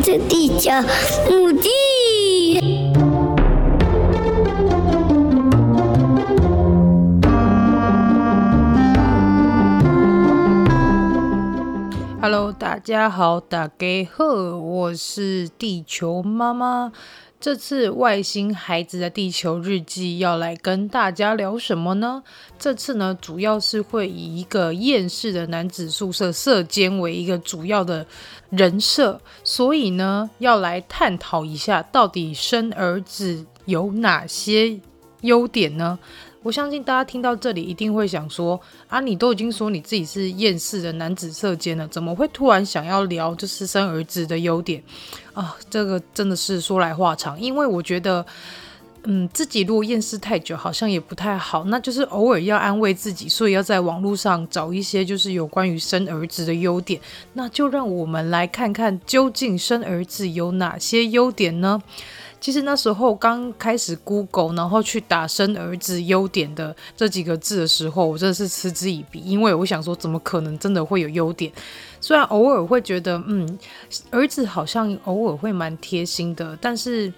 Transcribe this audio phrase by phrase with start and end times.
[0.00, 0.70] 子的地球
[1.28, 1.70] 母地。
[12.20, 14.24] Hello，大家好，大家好，
[14.56, 16.92] 我是地球妈妈。
[17.42, 22.22] 这次外星孩子的地球日记要来跟大家聊什么呢？
[22.56, 28.06] 这次呢，主要是会以一个厌世的男子宿舍舍监为一个主要的
[28.50, 34.78] 人设，所以呢，要来探讨一下，到底生儿子有哪些
[35.22, 35.98] 优点呢？
[36.42, 44.82] 我相信大家听到这里一定会想说：啊，你都已经说你自己是厌世的男子色奸了，怎么会突然想要聊就是生儿子的优点
[45.34, 45.56] 啊？
[45.70, 48.26] 这个真的是说来话长，因为我觉得，
[49.04, 51.64] 嗯，自己如果厌世太久，好像也不太好。
[51.64, 57.00] 那就是偶尔要安慰自己，所以要在网络上找一些就是有关于生儿子的优点。
[57.34, 61.80] 那就让我们来看看，究竟生儿子有哪些优点呢？
[62.42, 71.52] 其实那时候刚开始 Google，然后去打“生儿子优点”的这几个字的时候，我真的是嗤之以鼻，因为我想说，怎么可能真的会有优点？
[72.00, 73.56] 虽然偶尔会觉得，嗯，
[74.10, 77.12] 儿子好像偶尔会蛮贴心的，但是，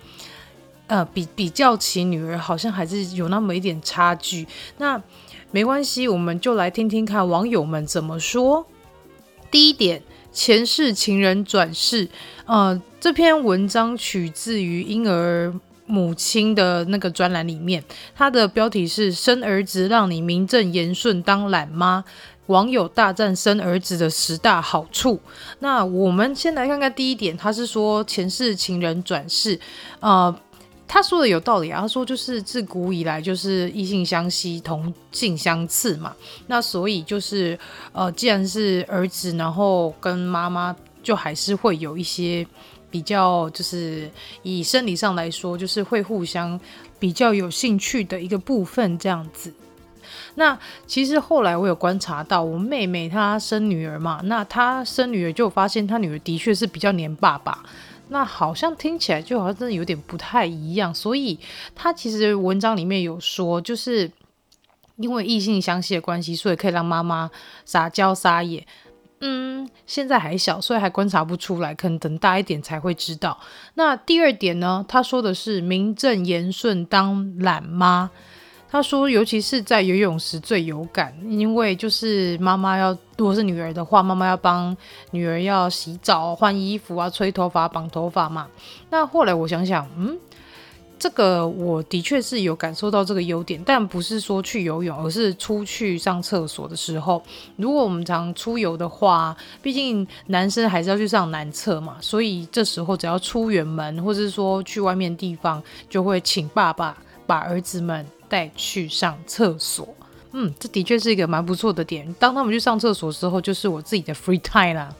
[0.88, 4.46] 呃，比比较起女儿，好像还是有那么一点差距。
[4.76, 5.02] 那
[5.50, 8.66] 没关系，我们就来听听看网友们怎么说。
[9.50, 10.02] 第一点。
[10.36, 12.08] 前世情人转世，
[12.46, 15.52] 呃，这篇文章取自于婴儿
[15.86, 17.82] 母亲的那个专栏里面，
[18.14, 22.04] 它的标题是“生儿子让你名正言顺当懒妈”，
[22.46, 25.20] 网友大赞生儿子的十大好处。
[25.60, 29.58] 那我们先来看看第一点，他是说前世情人转世，
[30.00, 30.34] 呃。
[30.86, 36.14] 他说的有道理啊，他说就是自古以来就是异性相吸，同性相斥嘛。
[36.46, 37.58] 那所以就是
[37.92, 42.44] 呃，既然是儿子，然后跟妈妈就还是会有一些
[42.90, 44.10] 比较，就是
[44.42, 46.58] 以生理上来说，就是会互相
[46.98, 49.54] 比较有兴趣的一个部分这样子。
[50.34, 57.62] 那其实后来我有观察到，我妹妹她生女儿嘛，那她生女儿就发现她女儿的确是比较黏爸爸。
[58.08, 61.38] 那好像听起来就好像真的有点不太一样，所以
[61.74, 64.10] 他其实文章里面有说，就是
[64.96, 67.30] 因为异性相吸的关系，所以可以让妈妈
[67.64, 68.66] 撒娇撒野。
[69.26, 73.38] 嗯，现在还小，所以还观察不出来，可能等大一点才会知道。
[73.72, 78.10] 那第二点呢，他说的是名正言顺当懒妈。
[78.70, 84.76] 他说，尤其是在游泳时最有感，因为就是妈妈要，如果是女儿的话，妈妈要帮
[85.12, 88.48] 女儿要洗澡、换衣服啊、吹头发、绑头发嘛。
[88.90, 90.18] 那后来我想想，嗯，
[91.04, 97.22] 这个我的确是有感受到这个优点，但不是说去游泳，而是出去上厕所的时候，
[97.56, 108.06] 如果我们常出游的话，毕竟男生还是要去上男厕嘛，所以这时候只要出远门，或是说去外面地方，就会请爸爸把儿子们。
[108.26, 109.86] 带去上厕所，
[110.32, 112.10] 嗯，这的确是一个蛮不错的点。
[112.18, 114.92] 当他们去上厕所的时候，就是我自己的 free time 啦。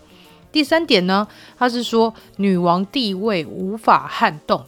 [0.52, 1.26] 第三点呢，
[1.58, 4.64] 他是说女王地位无法撼动。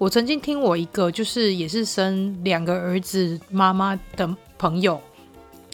[0.00, 4.98] 我曾经听我一个就是也是生两个儿子妈妈的朋友，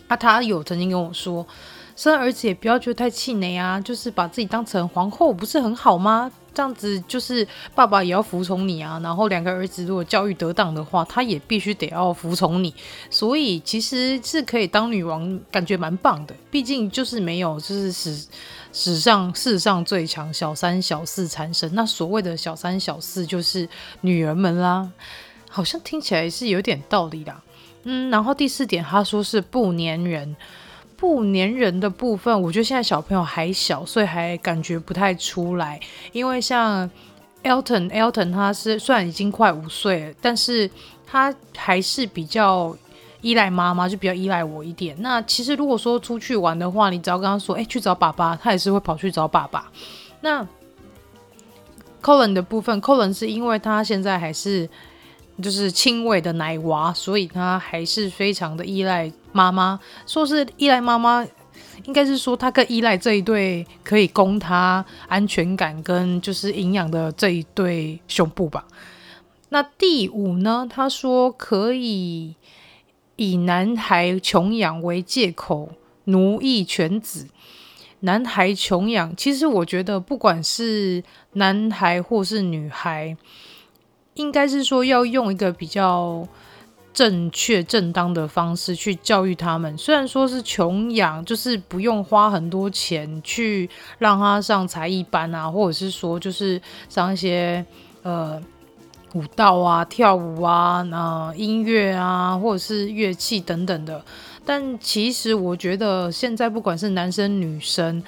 [0.09, 1.47] 啊，他有曾经跟我说，
[1.95, 6.29] 生儿子也不要觉得太气馁啊，就是把自己当成皇后，不是很好吗？
[6.57, 12.75] 这样子就是爸爸也要服从你啊，然后两个儿子如果教育得当的话，他也必须得要服从你。
[13.11, 16.35] 所以其实是可以当女王，感觉蛮棒的。
[16.51, 18.27] 毕竟就是没有就是史
[18.73, 21.75] 史上世上最强小三小四缠身。
[21.75, 23.69] 那所谓的小三小四就是
[24.01, 24.91] 女儿们啦，
[25.51, 27.35] 好像听起来是有点道理的。
[27.83, 30.35] 嗯，然后第四点他说是不粘人。
[30.97, 35.79] 不粘人的部分，我觉得现在小朋友还小，所以还感觉不太出来。
[36.13, 36.89] 因为像
[37.43, 40.71] Elton，Elton 他是虽然已经快五岁了，但是
[41.07, 42.77] 他还是比较
[43.21, 44.97] 依赖妈妈，就比较依赖我一点。
[45.01, 49.71] 那其实如果说出去玩的话，你只要跟他说，哎，去找爸爸，他也是会跑去找爸爸。
[50.21, 50.47] 那
[52.03, 54.69] Colin 的部分，Colin 是因为他现在还是。
[55.43, 59.79] 就是亲喂的奶娃，所以他还是非常的依赖妈妈。
[60.07, 61.27] 说是依赖妈妈，
[61.85, 68.67] 应该是说他更依赖这一对可以供他安全感跟就是营养的这一对胸部吧。
[69.51, 70.67] 那第五呢？
[70.69, 72.35] 他说可以
[73.17, 75.71] 以男孩穷养为借口
[76.05, 77.27] 奴役犬子。
[78.01, 81.05] 男孩穷养，其实我觉得不管是
[81.35, 83.17] 男孩或是女孩。
[84.17, 86.27] 应该是说要用一个比较
[86.93, 89.77] 正确正当的方式去教育他们。
[89.79, 93.69] 虽然说是穷养，就是不用花很多钱去
[93.99, 97.65] 让他上才艺班啊，或者是说就是上一些
[98.03, 98.41] 呃
[99.13, 104.03] 舞蹈啊、跳舞啊、呃音乐啊，或者是乐器等等的。
[104.47, 108.03] 但其实我觉得现在不管是男生女生，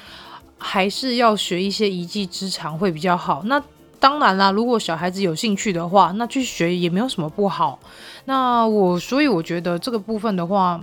[0.56, 3.42] 还是要学一些一技之长会比较好。
[3.44, 3.62] 那
[4.00, 7.78] 当然啦，如果小孩子有兴趣的话，那去学也没有什么不好。
[8.26, 10.80] 那我所以我觉得这个部分的话，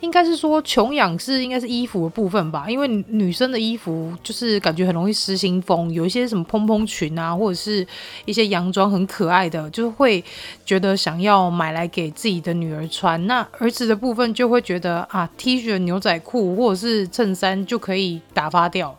[0.00, 7.86] 应该是说穷养是应该是衣服的部分吧，因为女生的衣服就是感觉很容易失心疯，有一些什么蓬蓬裙啊，或者是
[8.24, 10.24] 一些洋装很可爱的，就会
[10.64, 13.26] 觉得想要买来给自己的女儿穿。
[13.26, 18.96] 那儿子的部分就会觉得啊，T 恤、牛仔裤或者是衬衫就可以打发掉，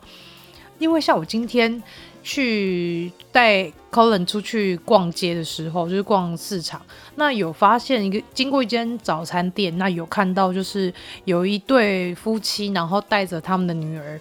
[0.78, 1.82] 因为像我今天。
[2.22, 6.80] 去带 Colin 出去逛街的时候，就是逛市场，
[7.16, 10.92] 那有发现一个经过一间早餐店，那有看到就是
[11.24, 14.20] 有一对夫妻，然后带着他们的女儿。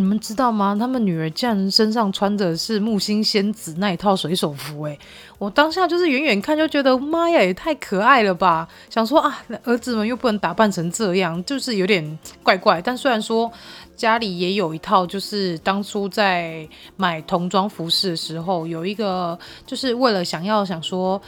[0.00, 0.74] 你们知道吗？
[0.80, 4.98] 他们女儿竟然身上穿的是木星仙子那一套水手服，诶，
[5.36, 8.66] 我当下就是远远看就觉得妈呀，也太可爱了吧！
[8.88, 12.80] 想说啊，儿子们又不能打扮成这样，就是有点怪怪。
[12.80, 13.52] 但虽然说
[13.94, 21.20] 家里也有一套，就是当初在买童装服饰的时候，有一个就是为了想要想说。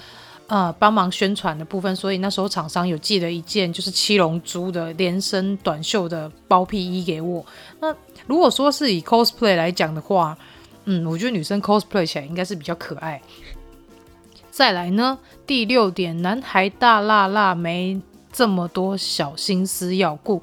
[0.48, 7.44] 呃，帮忙宣传的部分，所以那时候厂商有寄了一件就是七龙珠的连身短袖的包屁衣给我。
[7.80, 7.94] 那
[8.26, 10.36] 如果说是以 cosplay 来讲的话，
[10.84, 13.22] 嗯，我觉得女生 cosplay 起来应该是比较可爱。
[14.50, 17.98] 再来呢，第六点，男孩大辣辣，没
[18.30, 20.42] 这么多小心思要顾。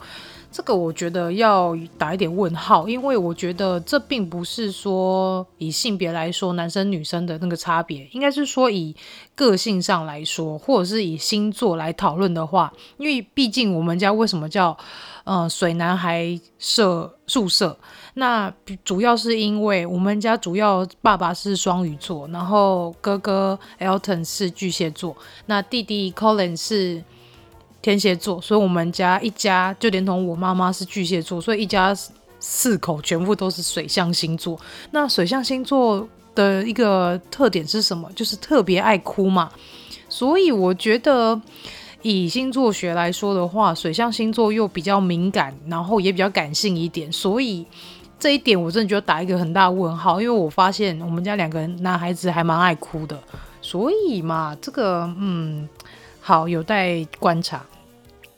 [0.59, 8.94] 这个我觉得要打一点问号，因为我觉得这并不是说以性别来说男生女生的那个差别，应该是说以
[9.35, 14.77] 个性上来说，或者是以星座来讨论的话，因为毕竟我们家为什么叫
[15.23, 17.77] 呃水男孩舍宿舍？
[18.15, 18.53] 那
[18.83, 25.15] 主要是因为我们家主要爸爸是双鱼座，然后哥哥 Elton 是巨蟹座，
[25.45, 27.01] 那弟弟 Colin 是。
[27.81, 31.95] 天蝎座，所以我们家一家就连同我妈妈是巨蟹座，所以一家
[32.39, 34.59] 四口全部都是水象星座。
[34.91, 38.11] 那水象星座的一个特点是什么？
[38.13, 39.49] 就是特别爱哭嘛。
[40.09, 41.39] 所以我觉得
[42.01, 47.09] 以星座学来说的话，水象星座又比较敏感，然后也比较感性一点。
[47.11, 47.65] 所以
[48.19, 53.17] 这一点我真的觉得打一个很大问号，因为我发现我们家两个男孩子还蛮爱哭的。
[53.61, 55.67] 所以嘛，这个嗯。
[56.29, 57.65] 好，有待观察。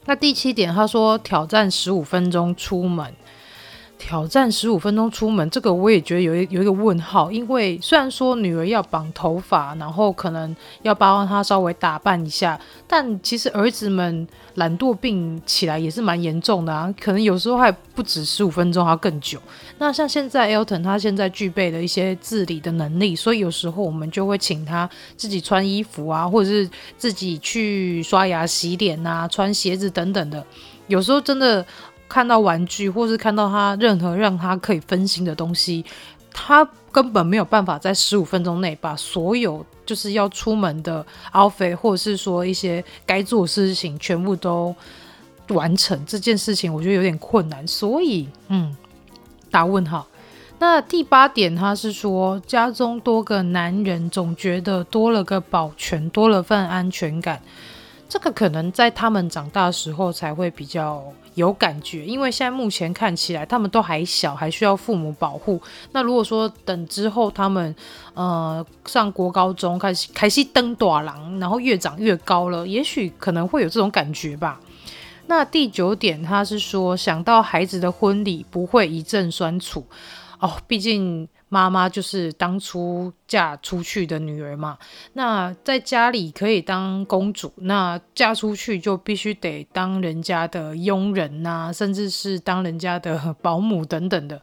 [0.05, 3.13] 那第七点，他说挑战十五分钟出门。
[4.01, 19.39] 挑战十五分钟出门，这个我也觉得有一有一个问号，因为虽然说女儿要绑头发，然后可能要帮她稍微打扮一下，但其实儿子们懒惰病起来也是蛮严重的啊，可能有时候还不止十五分钟，还要更久。
[19.77, 30.44] 那像现在 Elton 他现在具备了一些自理的能力，所以有时候我们就会请他自己穿衣服啊，或者是自己去刷牙、洗脸啊、穿鞋子等等的，
[30.88, 31.63] 有时候真的。
[32.11, 35.85] 看到玩具，或是看到他任何让他可以分心的东西，
[36.33, 44.75] 他根本没有办法在十五分钟内把所有就是要出门的 outfit，或者是说一些该做的事情全部都
[45.47, 46.05] 完成。
[46.05, 48.75] 这件事情我觉得有点困难，所以嗯，
[49.49, 50.06] 打问号。
[50.59, 57.41] 那第八点，他是说家中多个男人，总觉得多了个保全，多了份安全感。
[58.11, 61.01] 这个可能在他们长大时候才会比较
[61.35, 65.61] 有感觉，因为现在目前看起来他们都还小，还需要父母保护。
[65.94, 67.73] 那如果说等之后他们
[68.13, 74.59] 呃上国高中开始开始登大人，然后越长越高了，也许可能会有这种感觉吧。
[75.27, 79.85] 那第九点，他是说想到孩子的婚礼不会一阵酸楚
[80.39, 81.30] 哦，毕竟。
[81.53, 84.77] 妈妈就是当初嫁出去的女儿嘛，
[85.11, 94.41] 那在家里可以当公主，那嫁出去就必须得当人家的佣人呐、啊，甚至是当人家的保姆等等的。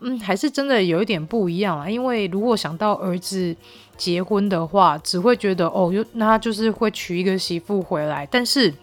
[0.00, 1.88] 嗯，还是真的有一点不一样啊。
[1.88, 3.54] 因为如果想到儿子
[3.96, 8.26] 结婚的话，只会觉得哦，那他就是会娶一个媳妇回来。
[8.28, 8.74] 但是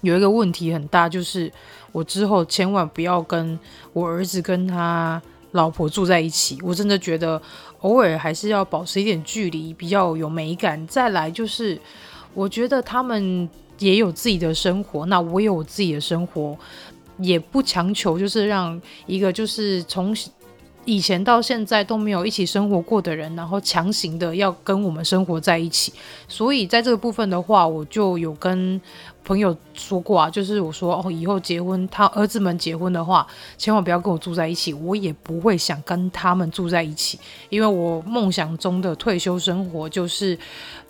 [0.00, 1.52] 有一个问题很大，就是
[1.92, 3.58] 我之后千万不要跟
[3.92, 5.20] 我儿子跟他。
[5.56, 7.42] 老婆住在一起，我真的觉得
[7.80, 10.86] 偶尔还是要保持一点距离，比较有美感。
[10.86, 11.76] 再来就是，
[12.32, 13.48] 我觉得他们
[13.80, 16.56] 也有自己的生活，那我有我自己的生活，
[17.18, 20.14] 也不强求，就是让一个就是从
[20.86, 25.92] 以前到现在都没有一起生活过的人，然后强行的要跟我们生活在一起。
[26.26, 28.80] 所以在这个部分的话，我就有跟
[29.24, 33.26] 朋友说过啊，就是我说哦，以后结婚，他儿子们结婚的话，
[33.58, 37.18] 千万不要跟我住在一起，我也不会想跟他们住在一起，
[37.50, 40.38] 因为我梦想中的退休生活就是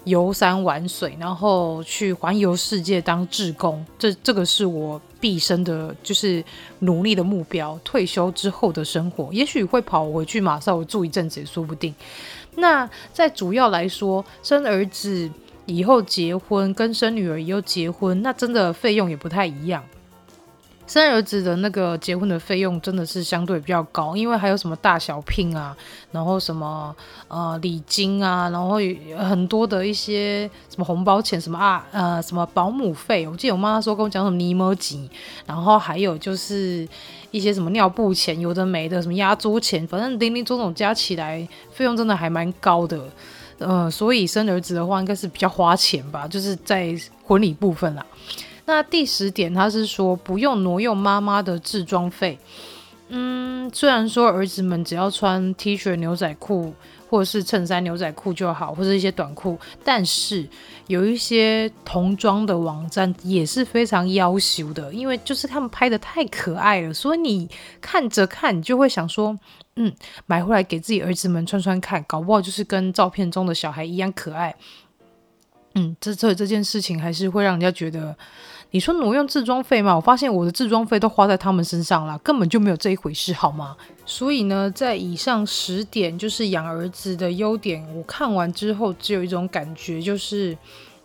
[0.06, 6.42] 游山玩水，然后去环游世界当志工，这这个是我毕生的，就是
[6.78, 7.78] 努力的目标。
[7.84, 11.94] 退休之后的生活，也许会跑回去马绍尔住一阵子也说不定。
[12.54, 15.30] 那在主要来说，生儿子。
[15.68, 19.82] 以后结婚跟生女儿以后结婚，那真的费用也不太一样。
[20.86, 25.76] 生儿子的那个结婚的费用真的是相对比较高，因为还有什么大小聘啊，
[26.12, 26.94] 然后什么
[27.28, 28.76] 呃礼金啊，然后
[29.18, 33.26] 很多的一些什么红包钱，什么啊呃什么保姆费。
[33.26, 35.10] 我记得我妈妈说跟我讲什么尼摩吉，
[35.44, 36.88] 然后还有就是
[37.30, 43.00] 一些什么尿布钱，有的没的，什么压桌钱，反正零零总总加起来费用真的还蛮高的。
[43.58, 48.04] 呃，所以生儿子的话，应该是比较花钱吧，就是在婚礼部分啦。
[48.66, 52.38] 那第十点，他是说不用挪用妈妈的制装费。
[53.08, 56.74] 嗯，虽然说儿子们只要穿 T 恤、牛仔裤，
[57.08, 60.46] 或者是衬衫、牛仔裤就好，或者一些短裤，但是
[60.88, 67.48] 有一些童装的网站也是非常要求的，因为就是他们拍得太可爱了，所以你
[67.80, 69.38] 看着看，你就会想说。
[69.78, 69.92] 嗯，
[70.24, 74.56] 买回来给自己儿子们穿穿看，搞不好就是跟照片中的小孩一样可爱。
[75.74, 78.16] 嗯，这这这件事情还是会让人家觉得，
[78.70, 79.94] 你说挪用自装费吗？
[79.94, 83.76] 我发现我的自装费都花在他们身上了，根本就没有这一回事，好吗？
[84.04, 90.56] 所以呢，在以上十点就是养儿子的优点，我看完之后只有一种感觉，就是。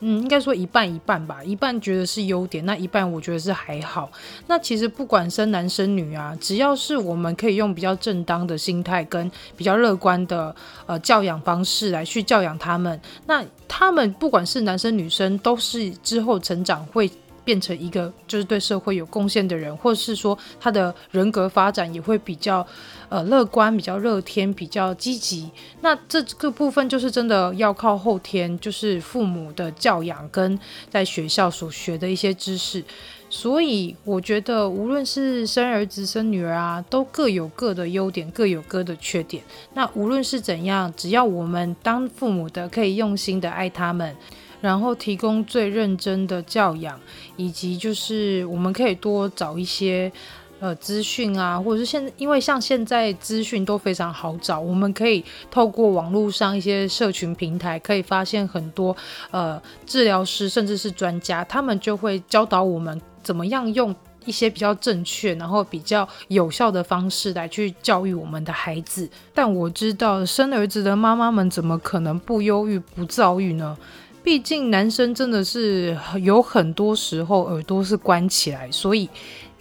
[0.03, 4.09] 嗯，应该说一半一半吧，一半觉得是优点，那一半我觉得是还好。
[4.47, 10.55] 那其实不管生男生女啊，只要是我们可以用比较正当的心态跟比较乐观的
[10.87, 17.07] 呃教养方式来去教养他们，那他们不管是男生女生，都是之后成长会。
[17.43, 22.65] 变成一个就是对社会有贡献的人，或者是说他的人格发展也会比较
[23.09, 25.49] 呃乐观、比较乐天、比较积极。
[25.81, 32.83] 那这个部分就是真的要靠后天，就是父母的教养跟在学校所学的一些知识。
[33.29, 39.41] 所以我觉得，无论是生儿子、生女儿啊，都各有各的优点，各有各的缺点。
[39.73, 44.13] 那无论是怎样，只要我们当父母的可以用心的爱他们。
[44.61, 46.97] 然后提供最认真的教养，
[47.35, 50.11] 以及就是我们可以多找一些
[50.59, 58.95] 呃资讯啊，或者是现因为像现在资讯都非常好找，我们可以透过网络上一些社群平台，可以发现很多
[59.31, 63.93] 呃治疗师甚至是专家，他们就会教导我们怎么样用
[64.25, 69.09] 一些比较正确，然后比较有效的方式来去教育我们的孩子。
[69.33, 73.75] 但我知道生儿子的妈妈们怎么可能不忧郁不躁郁呢？
[74.23, 79.09] 毕竟男生真的是有很多时候耳朵是关起来，所以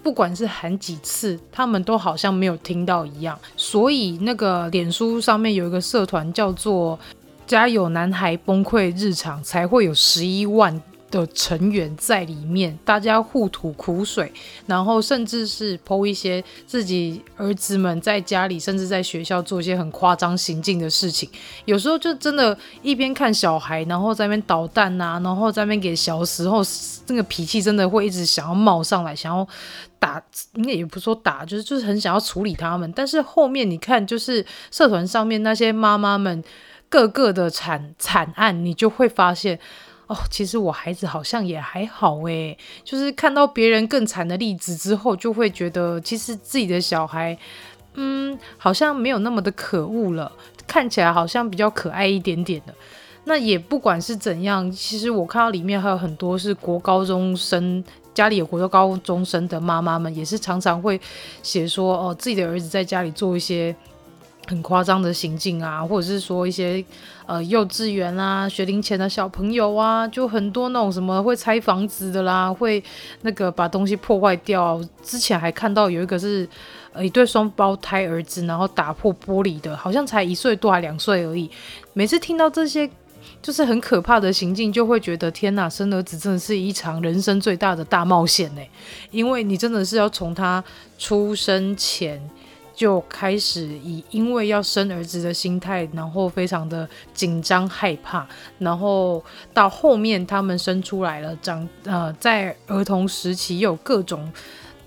[0.02, 3.38] 不管是喊几次，他们都好像没有听到一样。
[3.56, 6.98] 所以那个脸书上面有一个社团叫做
[7.46, 10.80] “家有男孩崩溃日常”，才会有十一万。
[11.10, 14.32] 的成员在里面，大家互吐苦水，
[14.66, 21.28] 然后甚至是剖一些自己儿子们在家里，甚至在学校做一些很夸张行径的事情。
[21.64, 26.62] 有时候就真的，一边看小孩，然后在那边捣蛋呐、啊，然后在那边给小时候
[27.08, 29.46] 那个脾气真的会一直想要冒上来，想要
[29.98, 30.22] 打，
[30.54, 32.92] 应该也不说打，就是就是很想要处理他们。
[32.92, 36.42] 但是后面你看，就是社团上面那些妈妈们
[36.88, 39.58] 各个的惨惨案，你就会发现。
[40.10, 47.38] 哦，其实我孩子好像也还好诶，就是看到别人更惨的例子之后，就会觉得其实自己的小孩，
[47.94, 50.32] 嗯，好像没有那么的可恶了，
[50.66, 52.74] 看起来好像比较可爱一点点的。
[53.22, 61.00] 那也不管是怎样，其实我看到里面还有很多是国高中生，家里有国高中生的妈妈们，也是常常会
[61.40, 63.72] 写说，哦，自己的儿子在家里做一些。
[64.50, 66.84] 很夸张的行径啊，或者是说一些
[67.24, 72.82] 呃幼稚园啊学龄前的小朋友啊，就很多那种什么会拆房子的啦，会
[73.22, 74.82] 那个把东西破坏掉。
[75.04, 76.48] 之前还看到有一个是
[76.92, 81.48] 呃一对双胞胎儿子，然后打破玻璃的，好像才一岁多还两岁而已。
[81.92, 82.90] 每次听到这些
[83.40, 88.60] 就是很可怕的行径，就会觉得天哪，生儿子真的是一场人生最大的大冒险呢，
[89.12, 90.64] 因为你真的是要从他
[90.98, 92.20] 出生前。
[92.80, 98.26] 就开始以因为要生儿子的心态，然后非常的紧张害怕，
[98.58, 99.22] 然后
[99.52, 104.32] 到后面他们生出来了，长呃在儿童时期有各种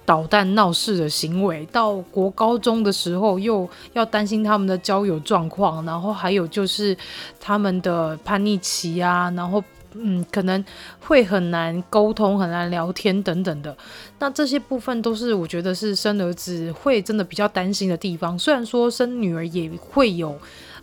[0.07, 6.97] 捣蛋闹事的行为，到国高中的时候又要担心他们的交友状况，然后还有就是
[7.39, 9.63] 他们的叛逆期啊，然后
[9.95, 10.63] 嗯，可能
[10.99, 13.75] 会很难沟通、很难聊天等等的。
[14.19, 18.37] 那这些部分都是我觉得是生儿子会真的比较担心的地方。
[18.37, 20.37] 虽然说生女儿也会有，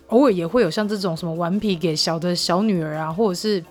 [0.07, 3.63] 偶尔也会有像这种什么顽皮给小的小女儿啊，或者是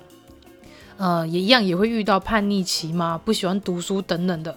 [0.96, 4.56] 呃也一样也会遇到叛逆期嘛，不喜欢读书等等的。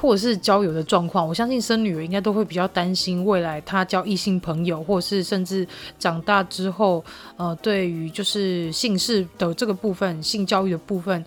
[0.00, 5.66] 或者是交友的状况，我相信生女儿应该都会比较担心未来她交异性朋友，或是甚至
[5.98, 7.04] 长大之后，
[7.36, 11.24] 呃，对于就是性事的这个部分、性教育的部分，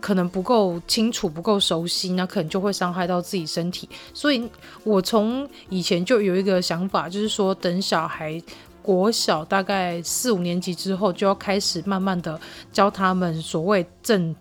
[0.00, 3.88] 可能不够清楚、不够熟悉，那可能就会伤害到自己身体。
[4.12, 4.48] 所以
[4.84, 8.40] 我从以前就有一个想法，就是说等小孩
[8.80, 12.40] 国小大概四五年级之后，就要开始慢慢的
[12.72, 14.34] 教他们所谓正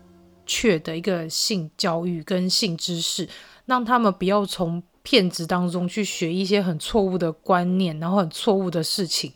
[0.46, 3.28] 确的一个性教育跟性知识。
[3.66, 9.32] 让他们不要从骗子当中去学一些很错误的观念，然后很错误的事情。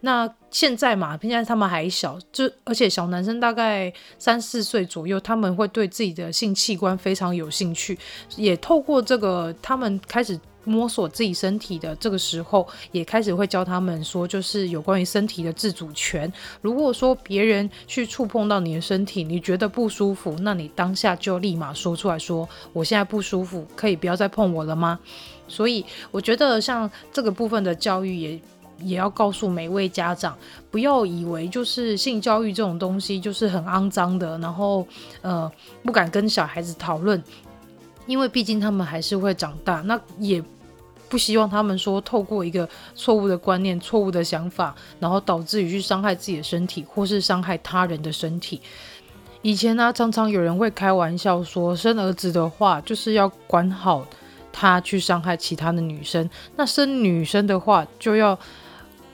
[0.00, 7.98] 那现在嘛，现在他们还小，就而且小男生大概三四岁左右，他们会对自己的性器官非常有兴趣，
[8.36, 10.40] 也透过这个，他们开始。
[10.64, 16.30] 摸索自己身体的这个时候，也开始会教他们说，就是有关于身体的自主权。
[16.60, 24.98] 如果说别人去触碰到你的身体，你觉得不舒服，那你当下就立马说出来说：“我现在不舒服，可以不要再碰我了吗？”
[25.48, 28.40] 所以我觉得像这个部分的教育也，
[28.82, 30.36] 也要告诉每位家长，
[30.70, 34.86] 不要以为就是性教育这种东西就是很肮脏的，然后
[35.22, 35.50] 呃
[35.82, 37.20] 不敢跟小孩子讨论。
[38.06, 40.42] 因为毕竟他们还是会长大，那也
[41.08, 48.60] 不希望他们说透过一个错误的观念、错误的想法，然后导致于去伤害自己的身体，或是伤害他人的身体。
[49.42, 54.06] 以前呢、常常有人会开玩笑说，生儿子的话就是要管好
[54.52, 58.38] 他去伤害其他的女生，那生女生的话就要。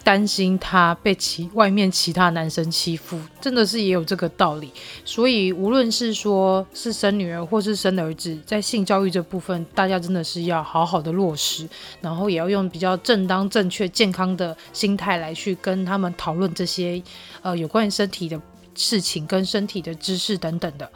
[0.07, 4.71] 担心他被其外面其他男生欺负，真的是也有这个道理。
[5.05, 11.69] 所以无论是说是生女儿或是生儿子，在性教育这部分，大家真的是要好好的落实，
[12.01, 17.03] 然后也要用比较正当、正确、健康的心态来去跟他们讨论这些
[17.43, 18.41] 呃有关于身体的
[18.77, 20.89] 事情跟身体的知识等等的。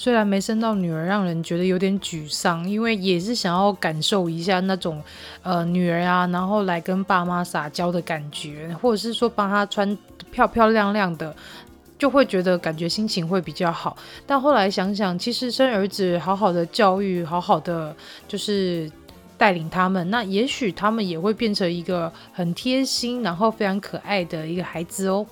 [0.00, 5.02] 虽然没生到女儿，让人觉得有点沮丧，因为也是想要感受一下那种，
[5.42, 9.94] 呃，女儿啊，然后来跟爸妈撒娇的感觉，或者是说帮她穿
[10.30, 11.36] 漂漂亮亮的，
[11.98, 13.94] 就会觉得感觉心情会比较好。
[14.26, 17.94] 但后来想想，其实生儿子好好的教育，好好的
[18.26, 18.90] 就是
[19.36, 25.26] 带领他们，那也许他们也会变成一个很贴心，然后非常可爱的一个孩子哦。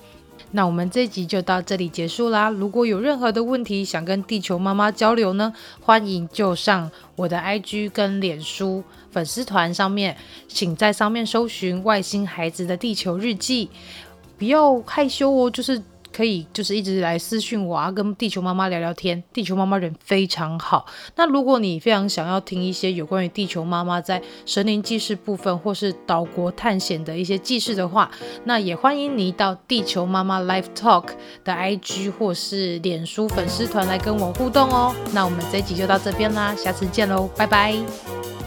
[0.53, 2.49] 那我们这集就到这里结束啦。
[2.49, 10.17] 如果有任何的问题想跟地球妈妈交流呢，欢迎就上我的 IG 跟脸书粉丝团上面，
[10.49, 13.69] 请在上面搜寻“外星孩子的地球日记”，
[14.39, 15.83] 不要害羞哦，就是。
[16.13, 19.23] 可以就是一直来私讯我啊，跟地球妈妈聊聊天。
[19.33, 20.87] 地球妈妈人非常好。
[21.17, 28.11] 那如果你非常想要听一些有关于地球妈妈在神灵记事部分，或是岛国探险的一些记事的话，
[28.45, 31.09] 那也欢迎你到地球妈妈 Live Talk
[31.45, 34.95] 的 IG 或是脸书粉丝团来跟我互动哦。
[35.13, 38.38] 那我们这一集就到这边啦，下次见喽，拜拜。